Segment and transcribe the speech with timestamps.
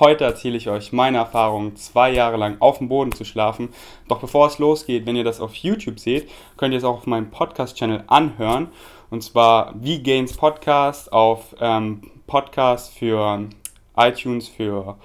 [0.00, 3.70] Heute erzähle ich euch meine Erfahrung, zwei Jahre lang auf dem Boden zu schlafen.
[4.08, 7.06] Doch bevor es losgeht, wenn ihr das auf YouTube seht, könnt ihr es auch auf
[7.06, 8.68] meinem Podcast-Channel anhören.
[9.10, 13.48] Und zwar V-Gains Podcast auf ähm, Podcast für
[13.96, 14.96] iTunes für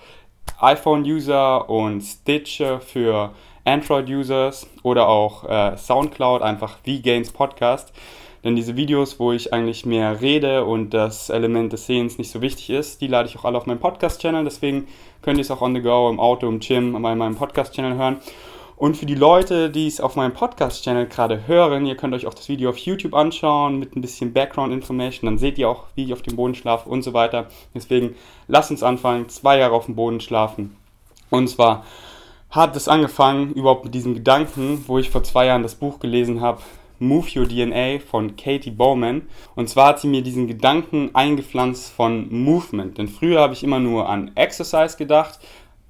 [0.59, 3.32] iPhone-User und Stitcher für
[3.66, 7.93] Android-Users oder auch äh, Soundcloud, einfach V-Gains Podcast.
[8.44, 12.41] Denn diese Videos, wo ich eigentlich mehr rede und das Element des Sehens nicht so
[12.41, 14.44] wichtig ist, die lade ich auch alle auf meinem Podcast-Channel.
[14.44, 14.88] Deswegen
[15.21, 18.18] könnt ihr es auch on the go, im Auto, im Gym, bei meinem Podcast-Channel hören.
[18.82, 22.34] Und für die Leute, die es auf meinem Podcast-Channel gerade hören, ihr könnt euch auch
[22.34, 25.27] das Video auf YouTube anschauen mit ein bisschen Background-Information.
[25.27, 27.46] Dann seht ihr auch, wie ich auf dem Boden schlafe und so weiter.
[27.76, 28.16] Deswegen
[28.48, 30.76] lasst uns anfangen, zwei Jahre auf dem Boden schlafen.
[31.30, 31.85] Und zwar
[32.49, 36.41] hat es angefangen überhaupt mit diesem Gedanken, wo ich vor zwei Jahren das Buch gelesen
[36.41, 36.63] habe,
[37.02, 39.23] Move Your DNA von Katie Bowman.
[39.55, 43.00] Und zwar hat sie mir diesen Gedanken eingepflanzt von Movement.
[43.00, 45.40] Denn früher habe ich immer nur an Exercise gedacht.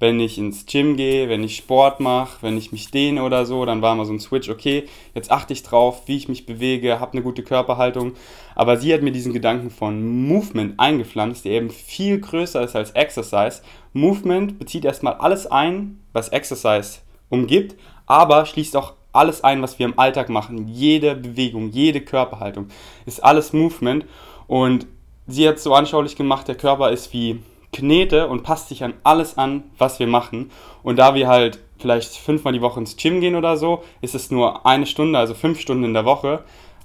[0.00, 3.64] Wenn ich ins Gym gehe, wenn ich Sport mache, wenn ich mich dehne oder so,
[3.66, 6.98] dann war immer so ein Switch, okay, jetzt achte ich drauf, wie ich mich bewege,
[6.98, 8.14] habe eine gute Körperhaltung.
[8.54, 12.92] Aber sie hat mir diesen Gedanken von Movement eingepflanzt, der eben viel größer ist als
[12.92, 13.62] Exercise.
[13.92, 17.76] Movement bezieht erstmal alles ein, was Exercise umgibt,
[18.06, 20.68] aber schließt auch alles ein, was wir im Alltag machen.
[20.68, 22.68] Jede Bewegung, jede Körperhaltung
[23.06, 24.04] ist alles Movement.
[24.46, 24.86] Und
[25.26, 27.40] sie hat so anschaulich gemacht, der Körper ist wie
[27.72, 30.50] Knete und passt sich an alles an, was wir machen.
[30.82, 34.30] Und da wir halt vielleicht fünfmal die Woche ins Gym gehen oder so, ist es
[34.30, 36.44] nur eine Stunde, also fünf Stunden in der Woche.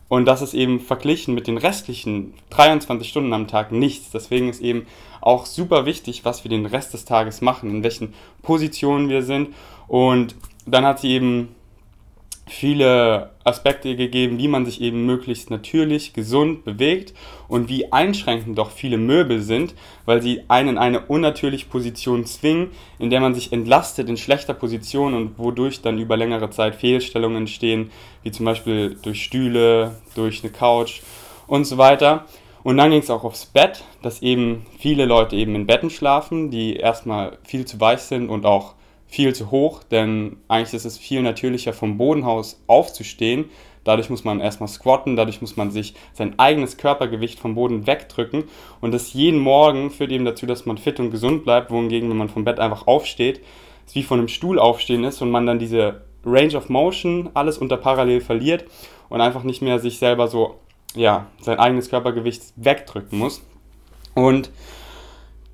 [0.09, 4.11] Und das ist eben verglichen mit den restlichen 23 Stunden am Tag nichts.
[4.11, 4.87] Deswegen ist eben
[5.19, 9.53] auch super wichtig, was wir den Rest des Tages machen, in welchen Positionen wir sind.
[9.87, 11.55] Und dann hat sie eben
[12.47, 17.13] viele Aspekte gegeben, wie man sich eben möglichst natürlich, gesund bewegt
[17.47, 22.71] und wie einschränkend doch viele Möbel sind, weil sie einen in eine unnatürliche Position zwingen,
[22.99, 27.37] in der man sich entlastet in schlechter Position und wodurch dann über längere Zeit Fehlstellungen
[27.37, 27.91] entstehen,
[28.23, 31.01] wie zum Beispiel durch Stühle, durch eine Couch
[31.47, 32.25] und so weiter.
[32.63, 36.51] Und dann ging es auch aufs Bett, dass eben viele Leute eben in Betten schlafen,
[36.51, 38.73] die erstmal viel zu weich sind und auch
[39.07, 43.45] viel zu hoch, denn eigentlich ist es viel natürlicher vom Bodenhaus aufzustehen.
[43.83, 48.43] Dadurch muss man erstmal squatten, dadurch muss man sich sein eigenes Körpergewicht vom Boden wegdrücken
[48.81, 52.17] und das jeden Morgen führt eben dazu, dass man fit und gesund bleibt, wohingegen, wenn
[52.17, 53.39] man vom Bett einfach aufsteht,
[53.87, 57.57] es wie von einem Stuhl aufstehen ist und man dann diese Range of Motion alles
[57.57, 58.65] unter parallel verliert
[59.07, 60.59] und einfach nicht mehr sich selber so,
[60.93, 63.41] ja, sein eigenes Körpergewicht wegdrücken muss.
[64.13, 64.51] Und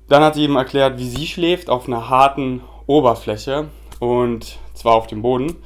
[0.08, 3.66] dann hat sie eben erklärt, wie sie schläft auf einer harten Oberfläche
[4.00, 5.56] und zwar auf dem Boden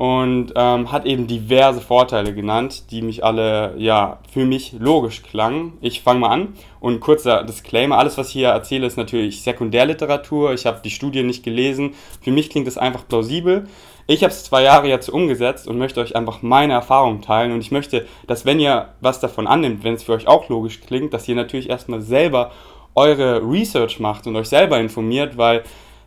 [0.00, 5.74] und ähm, hat eben diverse Vorteile genannt, die mich alle, ja, für mich logisch klangen.
[5.82, 10.54] Ich fange mal an und kurzer Disclaimer, alles was ich hier erzähle ist natürlich Sekundärliteratur,
[10.54, 11.92] ich habe die Studie nicht gelesen,
[12.22, 13.66] für mich klingt es einfach plausibel.
[14.06, 17.60] Ich habe es zwei Jahre jetzt umgesetzt und möchte euch einfach meine Erfahrungen teilen und
[17.60, 21.12] ich möchte, dass wenn ihr was davon annimmt, wenn es für euch auch logisch klingt,
[21.12, 22.52] dass ihr natürlich erstmal selber
[22.94, 25.62] eure Research macht und euch selber informiert, weil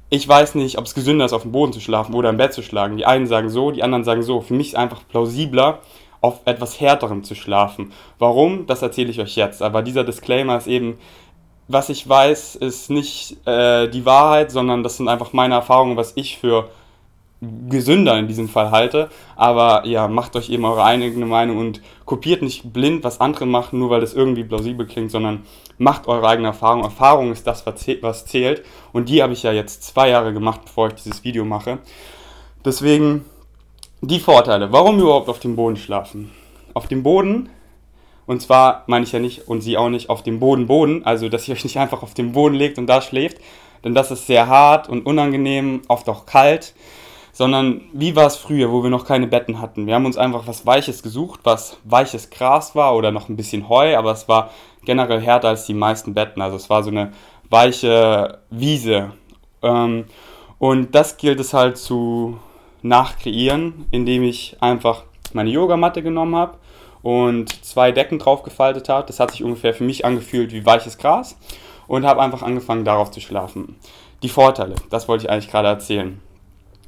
[0.10, 2.54] ich weiß nicht, ob es gesünder ist, auf dem Boden zu schlafen oder im Bett
[2.54, 2.98] zu schlagen.
[2.98, 4.42] Die einen sagen so, die anderen sagen so.
[4.42, 5.80] Für mich ist es einfach plausibler,
[6.22, 7.92] auf etwas härterem zu schlafen.
[8.20, 8.66] Warum?
[8.66, 9.62] Das erzähle ich euch jetzt.
[9.62, 10.98] Aber dieser Disclaimer ist eben,
[11.68, 16.14] was ich weiß, ist nicht äh, die Wahrheit, sondern das sind einfach meine Erfahrungen, was
[16.16, 16.70] ich für
[17.70, 19.10] gesünder in diesem Fall halte.
[19.36, 23.80] Aber ja, macht euch eben eure eigene Meinung und kopiert nicht blind, was andere machen,
[23.80, 25.44] nur weil das irgendwie plausibel klingt, sondern
[25.78, 26.84] macht eure eigene Erfahrung.
[26.84, 28.66] Erfahrung ist das, was zählt.
[28.92, 31.80] Und die habe ich ja jetzt zwei Jahre gemacht, bevor ich dieses Video mache.
[32.66, 33.26] Deswegen
[34.02, 34.72] die Vorteile.
[34.72, 36.32] Warum überhaupt auf dem Boden schlafen?
[36.74, 37.50] Auf dem Boden,
[38.26, 41.30] und zwar meine ich ja nicht und sie auch nicht auf dem Boden Boden, also
[41.30, 43.38] dass ihr euch nicht einfach auf den Boden legt und da schläft,
[43.84, 46.74] denn das ist sehr hart und unangenehm, oft auch kalt
[47.34, 49.88] sondern wie war es früher, wo wir noch keine Betten hatten.
[49.88, 53.68] Wir haben uns einfach was Weiches gesucht, was weiches Gras war oder noch ein bisschen
[53.68, 54.52] Heu, aber es war
[54.86, 56.42] generell härter als die meisten Betten.
[56.42, 57.12] Also es war so eine
[57.50, 59.14] weiche Wiese.
[59.64, 60.06] Ähm,
[60.60, 62.38] und das gilt es halt zu
[62.84, 65.04] nachkreieren, indem ich einfach
[65.34, 66.60] meine Yogamatte genommen habe
[67.02, 69.08] und zwei Decken draufgefaltet habe.
[69.08, 71.36] Das hat sich ungefähr für mich angefühlt wie weiches Gras
[71.88, 73.76] und habe einfach angefangen darauf zu schlafen.
[74.22, 76.22] Die Vorteile, das wollte ich eigentlich gerade erzählen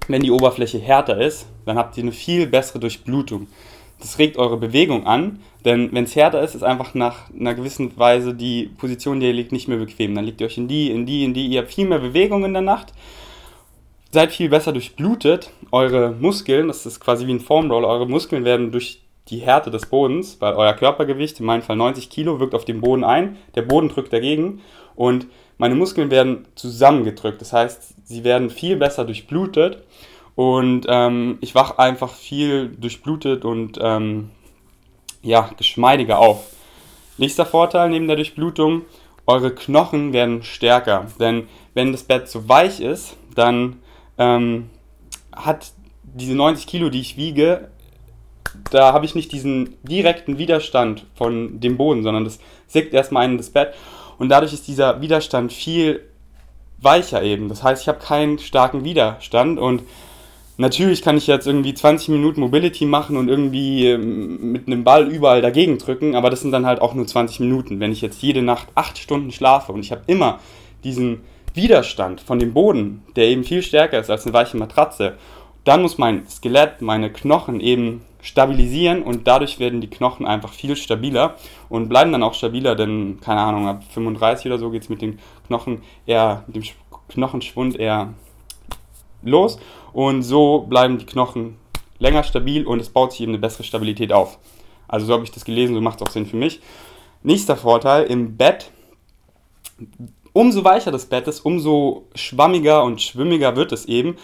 [0.08, 3.48] wenn die Oberfläche härter ist, dann habt ihr eine viel bessere Durchblutung.
[4.00, 7.98] Das regt eure Bewegung an, denn wenn es härter ist, ist einfach nach einer gewissen
[7.98, 10.14] Weise die Position, die ihr liegt, nicht mehr bequem.
[10.14, 11.48] Dann legt ihr euch in die, in die, in die.
[11.48, 12.94] Ihr habt viel mehr Bewegung in der Nacht,
[14.12, 15.52] seid viel besser durchblutet.
[15.72, 19.88] Eure Muskeln, das ist quasi wie ein Formroll, eure Muskeln werden durch die Härte des
[19.88, 23.64] Bodens, weil euer Körpergewicht, in meinem Fall 90 Kilo, wirkt auf den Boden ein, der
[23.64, 24.62] Boden drückt dagegen
[24.96, 27.42] und meine Muskeln werden zusammengedrückt.
[27.42, 29.84] Das heißt, sie werden viel besser durchblutet
[30.36, 34.32] und ähm, ich wach einfach viel durchblutet und ähm,
[35.22, 36.52] ja, geschmeidiger auf.
[37.18, 38.84] Nächster Vorteil neben der Durchblutung,
[39.26, 41.08] eure Knochen werden stärker.
[41.20, 43.78] Denn wenn das Bett zu weich ist, dann
[44.18, 44.70] ähm,
[45.34, 45.72] hat
[46.04, 47.70] diese 90 Kilo, die ich wiege,
[48.72, 53.38] da habe ich nicht diesen direkten Widerstand von dem Boden, sondern das sickt erstmal in
[53.38, 53.74] das Bett.
[54.18, 56.02] Und dadurch ist dieser Widerstand viel
[56.80, 57.50] weicher eben.
[57.50, 59.84] Das heißt, ich habe keinen starken Widerstand und
[60.58, 65.08] natürlich kann ich jetzt irgendwie 20 Minuten Mobility machen und irgendwie ähm, mit einem Ball
[65.08, 67.80] überall dagegen drücken, aber das sind dann halt auch nur 20 Minuten.
[67.80, 70.40] Wenn ich jetzt jede Nacht 8 Stunden schlafe und ich habe immer
[70.84, 71.22] diesen
[71.54, 75.14] Widerstand von dem Boden, der eben viel stärker ist als eine weiche Matratze,
[75.64, 80.76] dann muss mein Skelett, meine Knochen eben stabilisieren und dadurch werden die Knochen einfach viel
[80.76, 81.36] stabiler
[81.70, 85.04] und bleiben dann auch stabiler, denn keine Ahnung, ab 35 oder so geht es mit
[85.04, 86.64] den Knochen eher, mit dem
[87.08, 88.16] Knochenschwund eher
[89.22, 89.60] los
[89.94, 91.58] und so bleiben die Knochen
[92.00, 94.40] länger stabil und es baut sich eben eine bessere Stabilität auf.
[94.88, 96.62] Also so habe ich das gelesen, so macht es auch Sinn für mich.
[97.22, 98.72] Nächster Vorteil, im Bett,
[100.34, 104.18] umso weicher das Bett ist, umso schwammiger und schwimmiger wird es eben.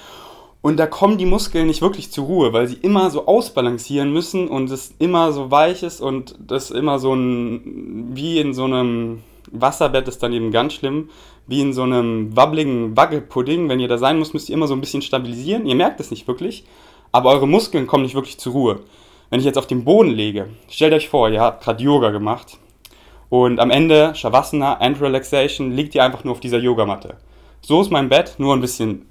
[0.61, 4.47] Und da kommen die Muskeln nicht wirklich zur Ruhe, weil sie immer so ausbalancieren müssen
[4.47, 9.23] und es immer so weich ist und das immer so ein, wie in so einem
[9.51, 11.09] Wasserbett ist dann eben ganz schlimm,
[11.47, 13.69] wie in so einem wabbligen Wackelpudding.
[13.69, 15.65] Wenn ihr da sein müsst, müsst ihr immer so ein bisschen stabilisieren.
[15.65, 16.63] Ihr merkt es nicht wirklich,
[17.11, 18.79] aber eure Muskeln kommen nicht wirklich zur Ruhe.
[19.31, 22.57] Wenn ich jetzt auf den Boden lege, stellt euch vor, ihr habt gerade Yoga gemacht
[23.29, 27.15] und am Ende Shavasana, End Relaxation, liegt ihr einfach nur auf dieser Yogamatte.
[27.61, 29.05] So ist mein Bett, nur ein bisschen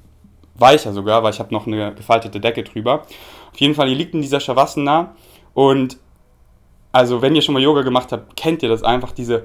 [0.60, 3.02] weicher sogar, weil ich habe noch eine gefaltete Decke drüber.
[3.52, 5.14] Auf jeden Fall, ihr liegt in dieser Shavasana
[5.54, 5.98] und
[6.92, 9.44] also wenn ihr schon mal Yoga gemacht habt, kennt ihr das einfach, diese,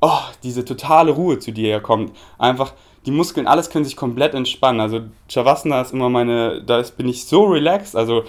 [0.00, 2.12] oh, diese totale Ruhe, zu dir ihr kommt.
[2.38, 2.72] Einfach,
[3.04, 4.80] die Muskeln, alles können sich komplett entspannen.
[4.80, 8.24] Also Shavasana ist immer meine, da bin ich so relaxed, also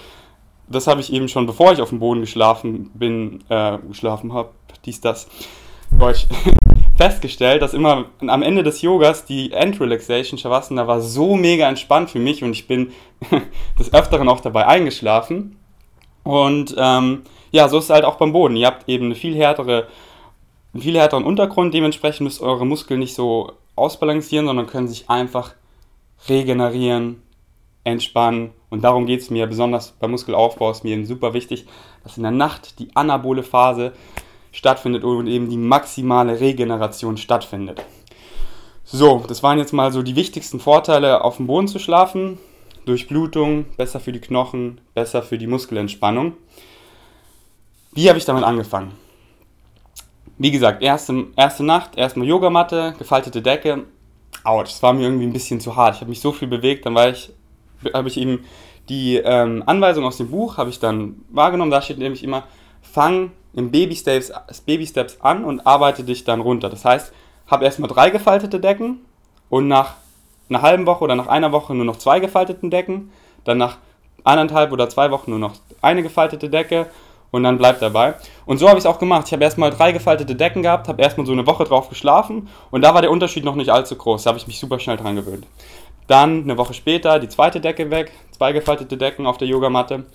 [0.68, 4.50] das habe ich eben schon, bevor ich auf dem Boden geschlafen bin, äh, geschlafen habe,
[4.84, 5.28] dies, das,
[5.96, 6.26] Deutsch,
[6.96, 12.10] festgestellt, dass immer am Ende des Yogas die End Relaxation Shavasana war so mega entspannt
[12.10, 12.92] für mich und ich bin
[13.78, 15.58] des Öfteren auch dabei eingeschlafen.
[16.24, 17.22] Und ähm,
[17.52, 18.56] ja, so ist es halt auch beim Boden.
[18.56, 19.88] Ihr habt eben eine viel härtere,
[20.74, 25.54] einen viel härteren Untergrund, dementsprechend müsst eure Muskeln nicht so ausbalancieren, sondern können sich einfach
[26.28, 27.22] regenerieren,
[27.84, 28.50] entspannen.
[28.70, 31.66] Und darum geht es mir, besonders beim Muskelaufbau ist mir eben super wichtig,
[32.02, 33.92] dass in der Nacht die anabole Phase
[34.56, 37.84] stattfindet und eben die maximale Regeneration stattfindet.
[38.84, 42.38] So, das waren jetzt mal so die wichtigsten Vorteile, auf dem Boden zu schlafen.
[42.86, 46.34] Durchblutung, besser für die Knochen, besser für die Muskelentspannung.
[47.92, 48.92] Wie habe ich damit angefangen?
[50.38, 53.84] Wie gesagt, erste, erste Nacht, erstmal Yogamatte, gefaltete Decke.
[54.42, 55.96] Autsch, das war mir irgendwie ein bisschen zu hart.
[55.96, 57.30] Ich habe mich so viel bewegt, dann ich,
[57.92, 58.44] habe ich eben
[58.88, 61.70] die ähm, Anweisung aus dem Buch, habe ich dann wahrgenommen.
[61.70, 62.44] Da steht nämlich immer,
[62.96, 64.32] fang in Baby Steps,
[64.64, 66.70] Baby Steps an und arbeite dich dann runter.
[66.70, 67.12] Das heißt,
[67.46, 69.00] habe erstmal drei gefaltete Decken
[69.50, 69.96] und nach
[70.48, 73.12] einer halben Woche oder nach einer Woche nur noch zwei gefalteten Decken,
[73.44, 73.76] dann nach
[74.24, 75.52] eineinhalb oder zwei Wochen nur noch
[75.82, 76.86] eine gefaltete Decke
[77.32, 78.14] und dann bleibt dabei.
[78.46, 79.24] Und so habe ich es auch gemacht.
[79.26, 82.80] Ich habe erstmal drei gefaltete Decken gehabt, habe erstmal so eine Woche drauf geschlafen und
[82.80, 84.22] da war der Unterschied noch nicht allzu groß.
[84.22, 85.46] Da habe ich mich super schnell dran gewöhnt.
[86.06, 90.06] Dann eine Woche später die zweite Decke weg, zwei gefaltete Decken auf der Yogamatte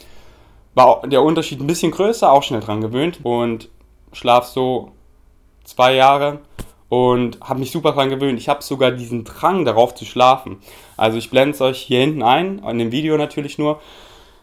[0.73, 3.69] war der Unterschied ein bisschen größer, auch schnell dran gewöhnt und
[4.13, 4.91] schlaf so
[5.63, 6.39] zwei Jahre
[6.89, 8.39] und habe mich super dran gewöhnt.
[8.39, 10.61] Ich habe sogar diesen Drang darauf zu schlafen.
[10.97, 13.79] Also ich blende es euch hier hinten ein, in dem Video natürlich nur.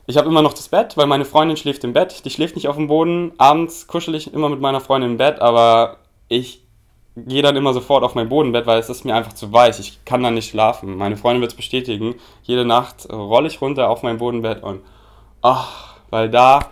[0.07, 2.25] Ich habe immer noch das Bett, weil meine Freundin schläft im Bett.
[2.25, 3.33] Die schläft nicht auf dem Boden.
[3.37, 6.63] Abends kuschel ich immer mit meiner Freundin im Bett, aber ich
[7.27, 9.79] gehe dann immer sofort auf mein Bodenbett, weil es ist mir einfach zu weich.
[9.79, 10.97] Ich kann dann nicht schlafen.
[10.97, 12.15] Meine Freundin wird es bestätigen.
[12.43, 14.81] Jede Nacht rolle ich runter auf mein Bodenbett und
[15.43, 16.71] ach, weil da,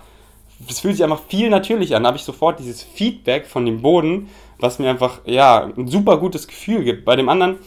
[0.68, 2.04] es fühlt sich einfach viel natürlicher an.
[2.04, 4.28] Da habe ich sofort dieses Feedback von dem Boden,
[4.58, 7.04] was mir einfach, ja, ein super gutes Gefühl gibt.
[7.04, 7.58] Bei dem anderen,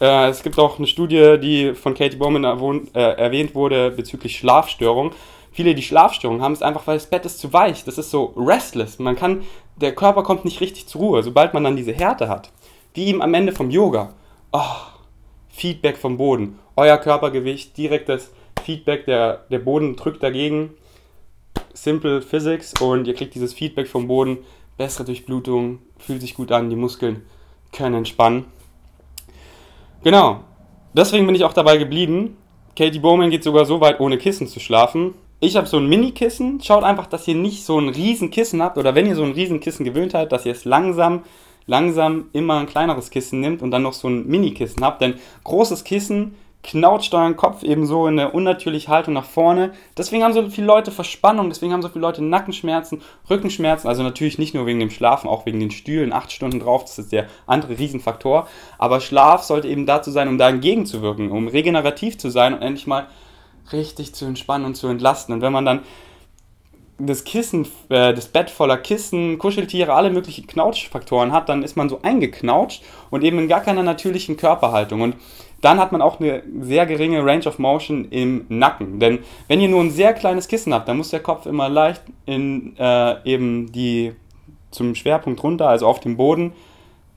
[0.00, 4.36] äh, es gibt auch eine Studie, die von Katie Bowman erwähnt, äh, erwähnt wurde bezüglich
[4.36, 5.12] Schlafstörungen.
[5.52, 7.84] Viele, die Schlafstörungen haben, ist einfach, weil das Bett ist zu weich.
[7.84, 8.98] Das ist so restless.
[8.98, 9.42] Man kann,
[9.76, 12.50] der Körper kommt nicht richtig zur Ruhe, sobald man dann diese Härte hat.
[12.94, 14.14] Wie eben am Ende vom Yoga.
[14.52, 14.60] Oh,
[15.50, 16.58] Feedback vom Boden.
[16.76, 18.30] Euer Körpergewicht, direktes
[18.62, 20.70] Feedback, der, der Boden drückt dagegen.
[21.74, 24.38] Simple Physics und ihr kriegt dieses Feedback vom Boden.
[24.78, 27.22] Bessere Durchblutung, fühlt sich gut an, die Muskeln
[27.72, 28.46] können entspannen.
[30.02, 30.40] Genau,
[30.94, 32.36] deswegen bin ich auch dabei geblieben.
[32.76, 35.14] Katie Bowman geht sogar so weit, ohne Kissen zu schlafen.
[35.40, 36.60] Ich habe so ein Mini-Kissen.
[36.62, 39.32] Schaut einfach, dass ihr nicht so ein riesen Kissen habt oder wenn ihr so ein
[39.32, 41.22] riesen Kissen gewöhnt habt, dass ihr es langsam
[41.66, 45.00] langsam immer ein kleineres Kissen nimmt und dann noch so ein Mini-Kissen habt.
[45.00, 45.14] Denn
[45.44, 49.72] großes Kissen knautscht euren Kopf eben so in eine unnatürliche Haltung nach vorne.
[49.96, 53.88] Deswegen haben so viele Leute Verspannung, deswegen haben so viele Leute Nackenschmerzen, Rückenschmerzen.
[53.88, 56.98] Also natürlich nicht nur wegen dem Schlafen, auch wegen den Stühlen, acht Stunden drauf, das
[56.98, 58.46] ist der andere Riesenfaktor.
[58.78, 62.86] Aber Schlaf sollte eben dazu sein, um da entgegenzuwirken, um regenerativ zu sein und endlich
[62.86, 63.08] mal
[63.72, 65.34] richtig zu entspannen und zu entlasten.
[65.34, 65.80] Und wenn man dann
[67.06, 71.88] das Kissen, äh, das Bett voller Kissen, Kuscheltiere, alle möglichen Knautschfaktoren hat, dann ist man
[71.88, 75.00] so eingeknautscht und eben in gar keiner natürlichen Körperhaltung.
[75.00, 75.16] Und
[75.60, 78.98] dann hat man auch eine sehr geringe Range of Motion im Nacken.
[78.98, 82.02] Denn wenn ihr nur ein sehr kleines Kissen habt, dann muss der Kopf immer leicht
[82.26, 84.12] in äh, eben die
[84.70, 86.52] zum Schwerpunkt runter, also auf dem Boden,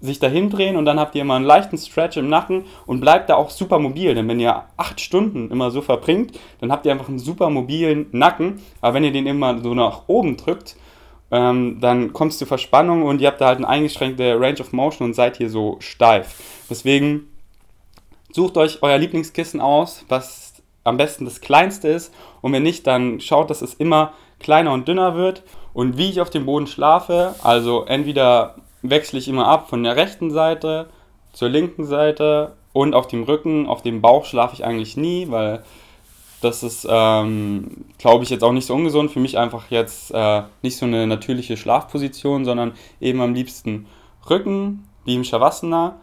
[0.02, 3.30] sich dahin drehen und dann habt ihr immer einen leichten Stretch im Nacken und bleibt
[3.30, 4.14] da auch super mobil.
[4.14, 8.08] Denn wenn ihr acht Stunden immer so verbringt, dann habt ihr einfach einen super mobilen
[8.12, 8.62] Nacken.
[8.82, 10.76] Aber wenn ihr den immer so nach oben drückt,
[11.32, 14.74] ähm, dann kommt es zu Verspannung und ihr habt da halt eine eingeschränkte Range of
[14.74, 16.42] Motion und seid hier so steif.
[16.70, 17.30] Deswegen
[18.36, 22.14] Sucht euch euer Lieblingskissen aus, was am besten das kleinste ist.
[22.42, 24.12] Und wenn nicht, dann schaut, dass es immer
[24.42, 25.44] kleiner und dünner wird.
[25.72, 28.56] Und wie ich auf dem Boden schlafe, also entweder
[28.90, 30.88] wechsle ich immer ab von der rechten Seite
[31.34, 35.64] zur linken Seite und auf dem Rücken, auf dem Bauch schlafe ich eigentlich nie, weil
[36.42, 39.12] das ist, ähm, glaube ich, jetzt auch nicht so ungesund.
[39.12, 43.88] Für mich einfach jetzt äh, nicht so eine natürliche Schlafposition, sondern eben am liebsten
[44.30, 45.98] Rücken, wie im Shavasana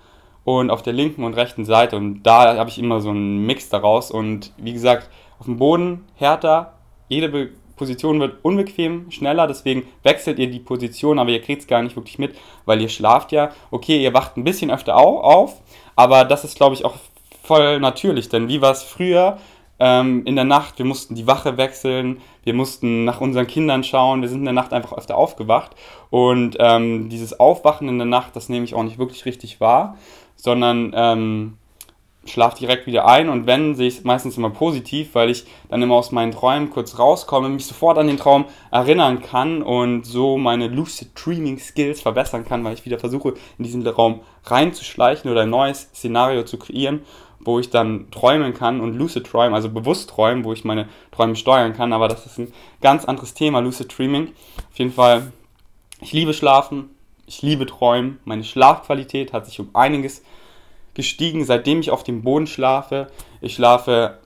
[0.45, 1.97] und auf der linken und rechten Seite.
[1.97, 4.11] Und da habe ich immer so einen Mix daraus.
[4.11, 6.75] Und wie gesagt, auf dem Boden härter,
[7.09, 11.67] jede Be Position wird unbequem, schneller, deswegen wechselt ihr die Position, aber ihr kriegt es
[11.67, 13.51] gar nicht wirklich mit, weil ihr schlaft ja.
[13.71, 15.61] Okay, ihr wacht ein bisschen öfter auf,
[15.97, 16.95] aber das ist, glaube ich, auch
[17.43, 19.39] voll natürlich, denn wie war es früher?
[19.83, 24.23] ähm, in der Nacht, wir mussten die Wache wechseln, wir mussten nach unseren Kindern schauen,
[24.23, 25.73] wir sind in der Nacht einfach öfter aufgewacht.
[26.09, 29.97] Und ähm, dieses Aufwachen in der Nacht, das nehme ich auch nicht wirklich richtig wahr,
[30.37, 31.59] sondern ähm,
[32.25, 35.83] schlafe direkt wieder ein und wenn, sehe ich es meistens immer positiv, weil ich dann
[35.83, 40.39] immer aus meinen Träumen kurz rauskomme, mich sofort an den Traum erinnern kann und so
[40.39, 45.43] meine Lucid Dreaming Skills verbessern kann, weil ich wieder versuche, in diesen Raum reinzuschleichen oder
[45.43, 47.03] ein neues Szenario zu kreieren
[47.45, 51.37] wo ich dann träumen kann und Lucid träumen, also bewusst träumen, wo ich meine Träume
[51.37, 54.29] steuern kann, aber das ist ein ganz anderes Thema, Lucid Dreaming.
[54.71, 55.33] Auf jeden Fall,
[56.01, 56.91] ich liebe Schlafen,
[57.27, 60.23] ich liebe Träumen, meine Schlafqualität hat sich um einiges
[60.95, 63.09] gestiegen, seitdem ich auf dem Boden schlafe.
[63.41, 64.19] Ich schlafe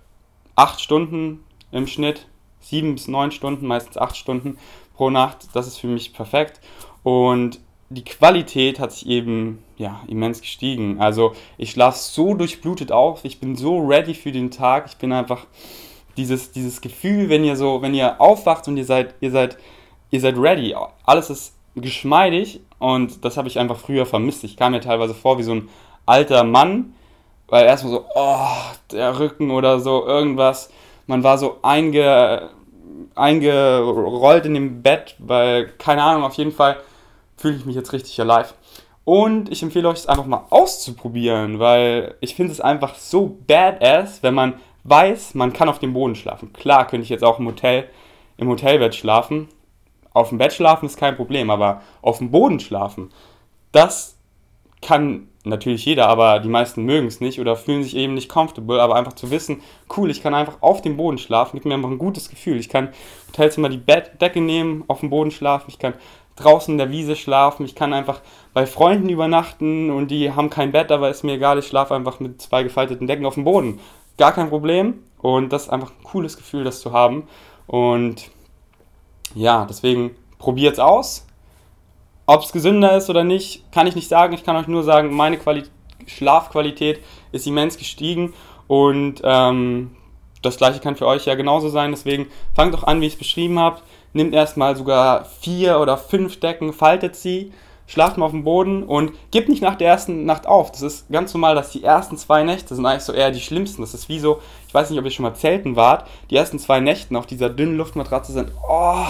[0.57, 2.27] 8 Stunden im Schnitt,
[2.61, 4.59] 7 bis 9 Stunden, meistens 8 Stunden
[4.95, 6.61] pro Nacht, das ist für mich perfekt
[7.03, 11.01] und die Qualität hat sich eben ja, immens gestiegen.
[11.01, 15.13] Also ich schlafe so durchblutet auf, ich bin so ready für den Tag, ich bin
[15.13, 15.47] einfach
[16.17, 19.59] dieses, dieses Gefühl, wenn ihr so, wenn ihr aufwacht und ihr seid, ihr seid,
[20.11, 24.43] ihr seid ready, alles ist geschmeidig und das habe ich einfach früher vermisst.
[24.45, 25.69] Ich kam mir teilweise vor wie so ein
[26.07, 26.95] alter Mann,
[27.49, 28.47] weil erstmal so, oh,
[28.91, 30.71] der Rücken oder so, irgendwas.
[31.07, 32.51] Man war so einge,
[33.15, 36.79] eingerollt in dem Bett, weil, keine Ahnung, auf jeden Fall
[37.37, 38.55] fühle ich mich jetzt richtig alive.
[39.05, 44.23] Und ich empfehle euch es einfach mal auszuprobieren, weil ich finde es einfach so badass,
[44.23, 46.53] wenn man weiß, man kann auf dem Boden schlafen.
[46.53, 47.89] Klar könnte ich jetzt auch im Hotel,
[48.37, 49.49] im Hotelbett schlafen.
[50.13, 53.13] Auf dem Bett schlafen ist kein Problem, aber auf dem Boden schlafen,
[53.71, 54.17] das
[54.83, 58.81] kann natürlich jeder, aber die meisten mögen es nicht oder fühlen sich eben nicht comfortable,
[58.81, 59.63] aber einfach zu wissen,
[59.97, 62.59] cool, ich kann einfach auf dem Boden schlafen, gibt mir einfach ein gutes Gefühl.
[62.59, 62.91] Ich kann
[63.29, 65.95] Hotelzimmer die Bettdecke nehmen, auf dem Boden schlafen, ich kann
[66.37, 68.21] draußen in der Wiese schlafen, ich kann einfach
[68.53, 72.21] bei Freunden übernachten und die haben kein Bett, aber ist mir egal, ich schlafe einfach
[72.21, 73.81] mit zwei gefalteten Decken auf dem Boden.
[74.19, 77.27] Gar kein Problem und das ist einfach ein cooles Gefühl, das zu haben.
[77.67, 78.31] Und
[79.35, 81.26] ja, deswegen probiert es aus.
[82.27, 84.35] Ob es gesünder ist oder nicht, kann ich nicht sagen.
[84.35, 85.63] Ich kann euch nur sagen, meine Quali
[86.07, 87.01] Schlafqualität
[87.33, 88.35] ist immens gestiegen
[88.69, 89.97] und ähm,
[90.43, 91.91] das gleiche kann für euch ja genauso sein.
[91.91, 93.81] Deswegen fangt doch an, wie ich es beschrieben habe
[94.17, 97.53] nimmt erstmal sogar vier oder fünf Decken, faltet sie,
[97.87, 100.73] schlaft mal auf dem Boden und gibt nicht nach der ersten Nacht auf.
[100.73, 103.83] Das ist ganz normal, dass die ersten zwei Nächte sind eigentlich so eher die schlimmsten.
[103.83, 106.59] Das ist wie so, ich weiß nicht, ob ihr schon mal zelten wart, die ersten
[106.59, 109.05] zwei Nächte auf dieser dünnen Luftmatratze sind, oh,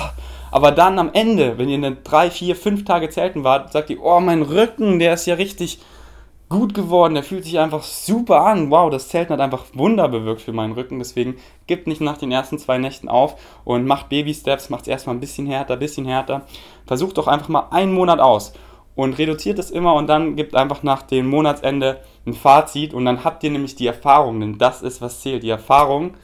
[0.51, 4.03] aber dann am Ende, wenn ihr in drei, vier, fünf Tage zelten wart, sagt ihr,
[4.03, 5.81] oh, mein Rücken, der ist ja richtig
[6.49, 8.71] gut geworden, der fühlt sich einfach super an.
[8.71, 10.99] Wow, das Zelten hat einfach Wunder bewirkt für meinen Rücken.
[10.99, 11.37] Deswegen
[11.67, 15.21] gibt nicht nach den ersten zwei Nächten auf und macht Baby-Steps, macht es erstmal ein
[15.21, 16.43] bisschen härter, ein bisschen härter.
[16.87, 18.53] Versucht doch einfach mal einen Monat aus
[18.95, 23.25] und reduziert es immer und dann gibt einfach nach dem Monatsende ein Fazit und dann
[23.25, 25.43] habt ihr nämlich die Erfahrung, denn das ist, was zählt.
[25.43, 26.15] Die Erfahrung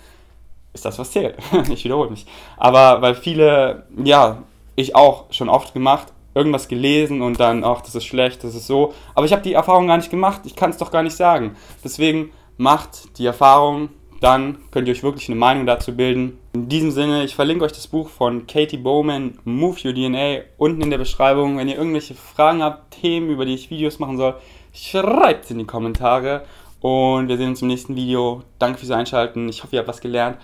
[0.73, 1.37] ist das, was zählt.
[1.71, 2.27] ich wiederhole mich.
[2.57, 4.43] Aber weil viele, ja,
[4.77, 8.67] ich auch schon oft gemacht, irgendwas gelesen und dann, ach, das ist schlecht, das ist
[8.67, 8.95] so.
[9.15, 11.57] Aber ich habe die Erfahrung gar nicht gemacht, ich kann es doch gar nicht sagen.
[11.85, 16.39] Deswegen macht die Erfahrung, dann könnt ihr euch wirklich eine Meinung dazu bilden.
[16.55, 20.81] In diesem Sinne, ich verlinke euch das Buch von Katie Bowman, Move Your DNA, unten
[20.81, 21.59] in der Beschreibung.
[21.59, 24.37] Wenn ihr irgendwelche Fragen habt, Themen, über die ich Videos machen soll,
[24.73, 26.45] schreibt es in die Kommentare.
[26.81, 28.43] Und wir sehen uns im nächsten Video.
[28.59, 29.49] Danke fürs Einschalten.
[29.49, 30.39] Ich hoffe, ihr habt was gelernt.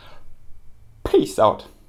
[1.10, 1.66] Peace out.